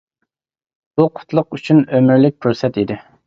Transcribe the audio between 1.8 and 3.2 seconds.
ئۆمۈرلۈك پۇرسەت ئىدى.